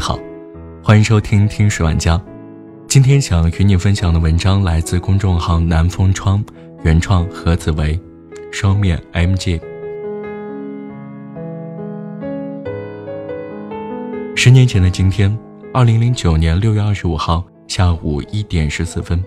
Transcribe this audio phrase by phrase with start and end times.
[0.00, 0.18] 好，
[0.82, 2.20] 欢迎收听听史玩家。
[2.88, 6.42] 今天想与你分享的文章来自公众号南风窗，
[6.82, 8.00] 原创何子维，
[8.50, 9.60] 双面 MG。
[14.34, 15.38] 十年前的今天，
[15.74, 19.22] 二零零九年六月二十五号下午一点十四分，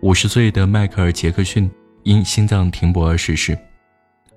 [0.00, 1.70] 五十岁的迈克尔·杰克逊
[2.02, 3.56] 因心脏停泊而逝世，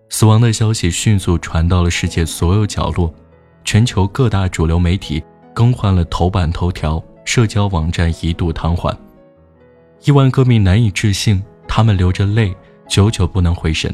[0.09, 3.13] 死亡的消息迅速传到了世界所有角落，
[3.63, 5.23] 全球各大主流媒体。
[5.57, 8.95] 更换了头版头条，社交网站一度瘫痪，
[10.03, 12.55] 亿万歌迷难以置信，他们流着泪，
[12.88, 13.91] 久久不能回神。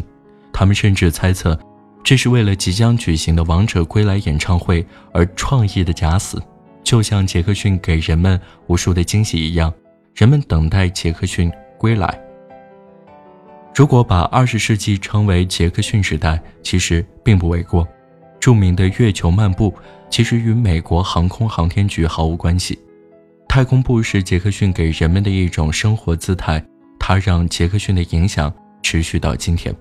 [0.52, 1.58] 他们甚至猜测，
[2.04, 6.38] 这是为了即将举行的《王者归来》演唱会而创意的假死，
[6.84, 8.38] 就像杰克逊给人们
[8.68, 9.74] 无数的惊喜一样，
[10.16, 12.22] 人们等待杰克逊归来。
[13.74, 17.88] 如果把二十世纪称为杰克逊时代，其实并不为过。
[18.44, 19.74] 著名的月球漫步。
[20.10, 22.78] 其实与美国航空航天局毫无关系。
[23.48, 26.62] 太空步是杰克逊给人们的一种生活姿态，
[27.00, 29.74] 它让杰克逊的影响持续到今天。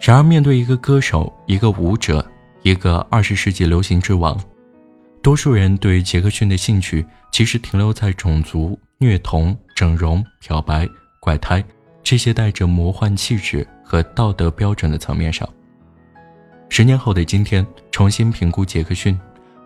[0.00, 2.26] 然而，面对一个歌手、一个舞者、
[2.62, 4.42] 一个二十世纪流行之王，
[5.20, 10.88] 多数人对杰克逊的兴趣其实停留在种族、虐童、整容、漂白、
[11.20, 11.62] 怪胎
[12.02, 15.46] 这些带着魔幻气质和道德标准的层面上。
[16.74, 19.14] 十年后的今天，重新评估杰克逊，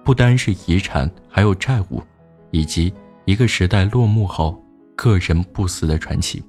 [0.05, 2.03] 不单是遗产，还有债务，
[2.51, 2.93] 以及
[3.27, 4.61] 一个时代落幕后
[4.97, 6.43] 个人不死的传奇。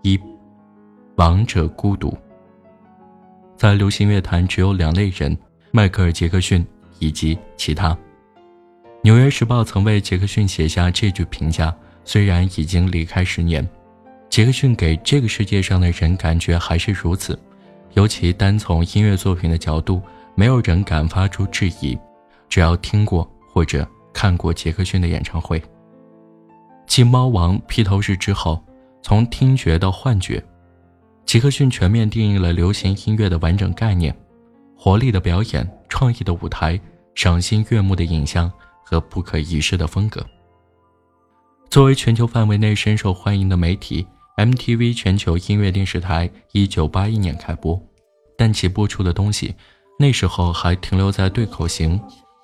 [0.00, 0.18] 一，
[1.16, 2.16] 王者孤独。
[3.58, 5.36] 在流行乐坛只有两类人：
[5.70, 6.66] 迈克尔·杰克逊
[6.98, 7.90] 以及其他。
[9.02, 13.68] 《纽约时报》曾为杰克逊写下这句评价：虽然已经离开十年，
[14.30, 17.38] 杰克逊给这个世界上的人感觉还是如此。
[17.96, 20.02] 尤其单从音乐作品的角度，
[20.34, 21.98] 没有人敢发出质疑。
[22.46, 25.60] 只要听过或者看过杰克逊的演唱会，
[26.86, 28.62] 继《猫王》披头士之后，
[29.02, 30.44] 从听觉到幻觉，
[31.24, 34.14] 杰克逊全面定义了流行音乐的完整概念：
[34.76, 36.78] 活力的表演、创意的舞台、
[37.14, 38.52] 赏心悦目的影像
[38.84, 40.24] 和不可一世的风格。
[41.70, 44.06] 作为全球范围内深受欢迎的媒体。
[44.36, 47.80] MTV 全球音乐电视台一九八一年开播，
[48.36, 49.54] 但其播出的东西
[49.98, 51.98] 那时候还停留在对口型。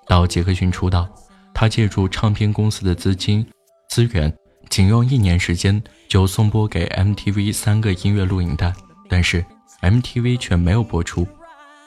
[0.07, 1.07] 到杰克逊出道，
[1.53, 3.47] 他借助唱片公司的资金
[3.91, 4.35] 资源，
[4.71, 8.73] 仅用一年时间就送播给 MTV 三个音乐录影带，
[9.07, 9.45] 但是
[9.83, 11.27] MTV 却没有播出。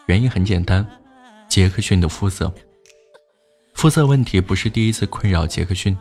[0.06, 0.88] 原因很简单，
[1.50, 2.54] 杰克逊的肤色。
[3.74, 5.98] 肤色问题不是第一次困扰杰克逊。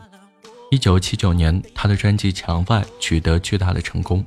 [0.75, 4.25] 一九七九年，他的专辑《墙外》取得巨大的成功，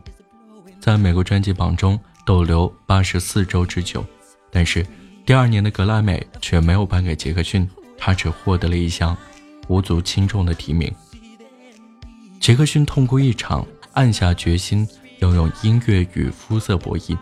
[0.81, 4.03] 在美国专辑榜中逗留八十四周之久。
[4.51, 4.83] 但是，
[5.27, 9.15] 第二年的格莱美却没有颁给杰克逊，他只获得了一项
[9.69, 10.91] 无足轻重的提名。
[12.41, 14.89] 杰克逊痛哭一场，暗下决心
[15.19, 17.15] 要用音乐与肤色博弈。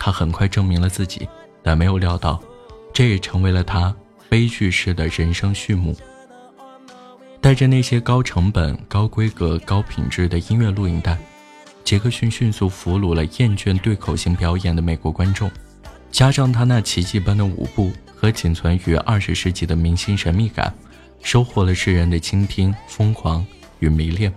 [0.00, 1.28] 他很快证明了自己，
[1.62, 2.42] 但没有料到，
[2.94, 3.94] 这也成为了他
[4.30, 5.94] 悲剧式的人生序幕。
[7.40, 11.16] 带着那些高成本、高规格、高品质的音乐录影带，
[11.84, 15.50] 杰克逊迅速俘虏了厌倦对口型表演的美国观众。
[16.10, 20.74] 加上他那奇迹般的舞步和仅存于二十世纪的明星神秘感，
[21.22, 23.46] 收获了世人的倾听、疯狂
[23.78, 24.32] 与迷恋。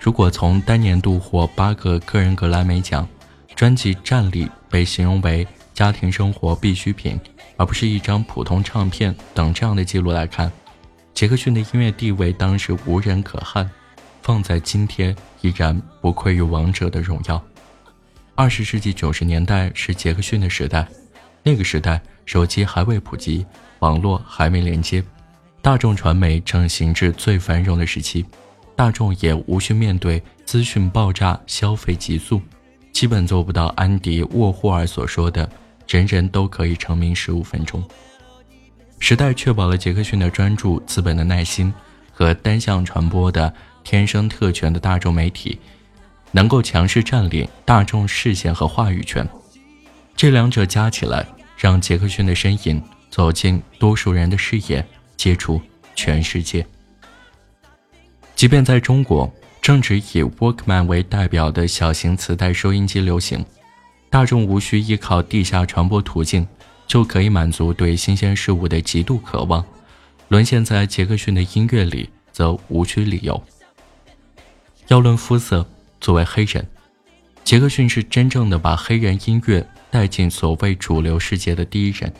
[0.00, 3.06] 如果从单年度获八个个人格莱美奖，
[3.54, 7.18] 专辑《战力》被形容为家庭生活必需品，
[7.56, 10.50] 而不是一张普通唱片等这样的记录来看。
[11.18, 13.68] 杰克逊的音乐地位当时无人可撼，
[14.22, 17.44] 放在今天依然不愧于王者的荣耀。
[18.36, 20.86] 二十世纪九十年代是杰克逊的时代，
[21.42, 23.44] 那个时代手机还未普及，
[23.80, 25.02] 网络还没连接，
[25.60, 28.24] 大众传媒正行至最繁荣的时期，
[28.76, 32.40] 大众也无需面对资讯爆炸、消费急速，
[32.92, 35.50] 基本做不到安迪沃霍尔所说的
[35.88, 37.82] “人人都可以成名十五分钟”。
[38.98, 41.72] 时代确保了杰克逊的专注、资本的耐心
[42.12, 43.52] 和单向传播的
[43.84, 45.58] 天生特权的大众媒体，
[46.32, 49.26] 能够强势占领大众视线和话语权。
[50.16, 54.84] 这两者加起来，让杰克逊的身影走进多数人的视野，
[55.16, 55.60] 接触
[55.94, 56.66] 全世界。
[58.34, 63.44] 即便在中国，正值以 Walkman 为代表的小型磁带收音机流行，
[64.10, 66.46] 大众无需依靠地下传播途径。
[66.88, 69.64] 就可以满足对新鲜事物的极度渴望，
[70.26, 73.40] 沦陷在杰克逊的音乐里则无需理由。
[74.88, 75.64] 要论肤色，
[76.00, 76.66] 作为黑人，
[77.44, 82.12] 杰克逊是真正的把黑人音乐带进所谓主流世界的第一人。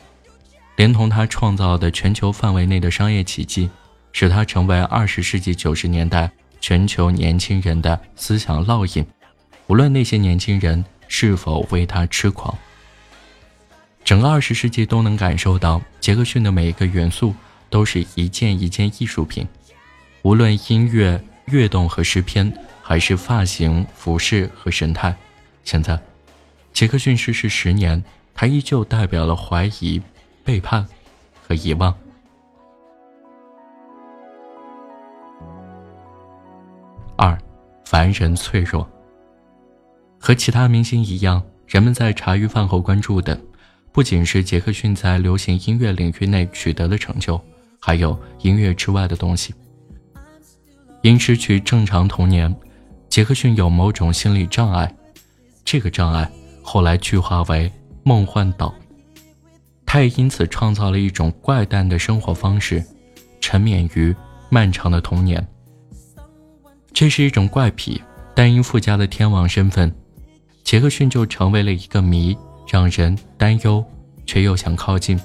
[0.75, 3.69] 连同他创造的全球范围内的商业奇迹，
[4.13, 6.31] 使他成为二十世纪九十年代
[6.61, 9.05] 全球年轻人的思想烙印。
[9.67, 12.57] 无论那些年轻人是否为他痴狂，
[14.03, 17.33] 整个二十世纪都能感受到杰克逊的每一个元素
[17.69, 19.47] 都是一件一件艺术品。
[20.23, 22.51] 无论音乐、乐动和诗篇，
[22.81, 25.15] 还是发型、服饰和神态，
[25.63, 25.99] 现在，
[26.73, 28.03] 杰克逊逝世十年，
[28.33, 30.01] 他依旧代表了怀疑。
[30.41, 30.83] 背叛
[31.47, 31.95] 和遗忘。
[37.15, 37.37] 二，
[37.85, 38.89] 凡人脆弱。
[40.19, 43.39] 和其他明星一样，人们在茶余饭后关注的，
[43.91, 47.39] 不仅是杰克逊在流行音乐领域内取得的成就，
[47.79, 49.53] 还有音乐之外的东西。
[51.01, 52.53] 因失去正常童年，
[53.09, 54.93] 杰克逊有某种心理障碍，
[55.65, 56.29] 这个障碍
[56.61, 57.71] 后来具化为
[58.03, 58.73] 梦幻岛。
[59.85, 62.83] 他也因此创造了一种怪诞的生活方式，
[63.41, 64.15] 沉湎于
[64.49, 65.45] 漫长的童年。
[66.93, 67.99] 这是一种怪癖，
[68.35, 69.91] 但因附加的天王身份，
[70.63, 72.37] 杰克逊就成为了一个谜，
[72.69, 73.83] 让人担忧
[74.25, 75.19] 却又想靠近。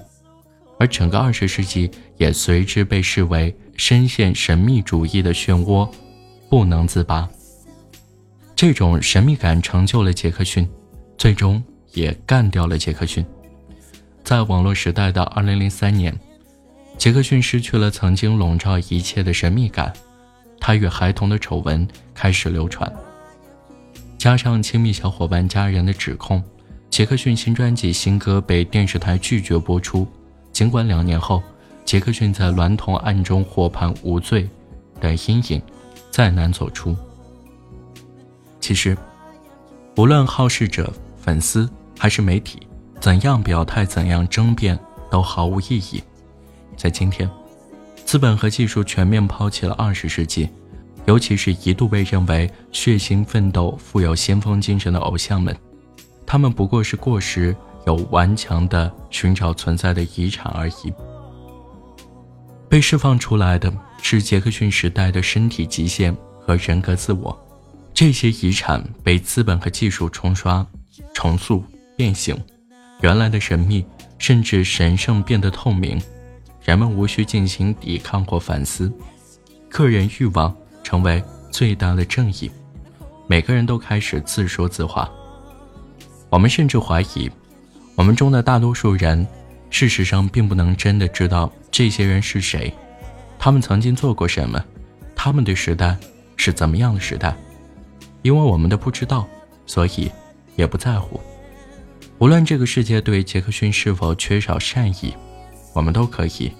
[0.78, 5.88] 而整个二十世纪也随之被视为深陷神秘主义的漩涡，
[6.48, 7.28] 不能自拔。
[8.56, 10.68] 这种神秘感成就了杰克逊，
[11.16, 11.62] 最终
[11.92, 13.24] 也干掉了杰克逊。
[14.24, 16.18] 在网络时代的2003年，
[16.96, 19.92] 杰克逊失去了曾经笼罩一切的神秘感，
[20.58, 22.90] 他与孩童的丑闻开始流传，
[24.16, 26.42] 加上亲密小伙伴家人的指控，
[26.94, 30.06] 杰克逊新专辑新歌被电视台拒绝播出。
[30.52, 31.42] 尽管两年后，
[31.84, 34.48] 杰克逊在娈童案中获判无罪，
[35.00, 35.60] 但阴影
[36.12, 36.96] 再难走出。
[38.60, 38.96] 其实，
[39.96, 41.68] 无论好事者、粉丝
[41.98, 42.64] 还是媒体。
[43.00, 44.78] 怎样表态，怎样争辩，
[45.10, 46.00] 都毫无意义。
[46.76, 47.28] 在今天，
[48.04, 50.48] 资本和技术全面抛弃了二十世纪，
[51.06, 55.56] 尤其是一度被认为血腥奋斗、富有先锋精神的偶像们，
[56.26, 57.54] 他们不过是过时、
[57.86, 60.92] 有顽强的寻找存在的遗产而已。
[62.68, 63.72] 被释放出来的
[64.02, 67.38] 是杰克逊时代的身体极限和人格自我，
[67.92, 70.66] 这些遗产被资本和技术冲刷、
[71.12, 71.62] 重塑、
[71.96, 72.36] 变形。
[73.00, 73.84] 原来的神秘
[74.18, 76.00] 甚至神圣变得透明，
[76.64, 78.90] 人们无需进行抵抗或反思，
[79.68, 82.50] 个人欲望成为最大的正义，
[83.26, 85.08] 每个人都开始自说自话。
[86.34, 87.30] 我们甚至怀疑，
[87.94, 89.24] 我们中的大多数人，
[89.70, 92.74] 事实上并不能真的知道这些人是谁，
[93.38, 94.60] 他们曾经做过什么，
[95.14, 95.96] 他们的时代
[96.36, 97.36] 是怎么样的时代，
[98.22, 99.24] 因为我们的不知道，
[99.64, 100.10] 所以
[100.56, 101.20] 也不在乎。
[102.18, 105.14] 无论这个世界对杰克逊是否缺少善意，
[105.72, 106.50] 我们都可以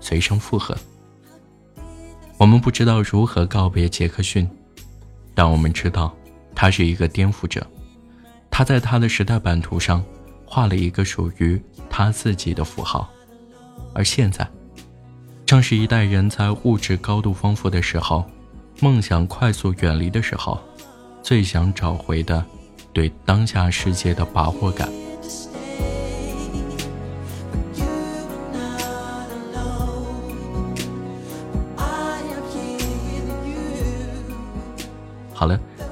[0.00, 0.76] 随声附和。
[2.36, 4.46] 我们不知道如何告别杰克逊，
[5.34, 6.14] 但我们知道
[6.54, 7.66] 他是一个颠覆者。
[8.58, 10.04] 他在他的时代版图上
[10.44, 13.08] 画了一个属于他自己的符号。
[13.94, 14.44] 而现在，
[15.46, 18.28] 正是一代人在物质高度丰富的时候，
[18.80, 20.58] 梦想快速远离的时候，
[21.22, 22.44] 最想找回的。
[22.92, 24.88] 对当下世界的把握感。
[35.32, 35.56] 好了，